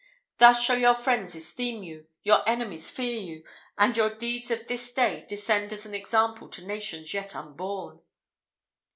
[0.39, 3.43] Thus shall your friends esteem you, your enemies fear you,
[3.77, 8.01] and your deeds of this day descend as an example to nations yet unborn."